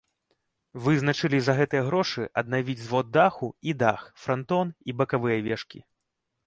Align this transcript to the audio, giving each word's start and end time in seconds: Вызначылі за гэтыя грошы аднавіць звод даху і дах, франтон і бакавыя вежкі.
Вызначылі 0.85 1.39
за 1.49 1.53
гэтыя 1.59 1.83
грошы 1.89 2.23
аднавіць 2.43 2.79
звод 2.85 3.13
даху 3.19 3.47
і 3.73 3.77
дах, 3.85 4.01
франтон 4.25 4.67
і 4.89 4.99
бакавыя 5.05 5.37
вежкі. 5.53 5.79